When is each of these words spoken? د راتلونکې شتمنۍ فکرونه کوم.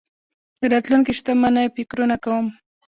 د 0.59 0.61
راتلونکې 0.73 1.11
شتمنۍ 1.19 1.67
فکرونه 1.75 2.15
کوم. 2.23 2.45